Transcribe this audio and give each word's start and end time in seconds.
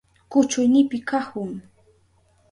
Kuchuynipi 0.31 0.97
kahun. 1.09 1.51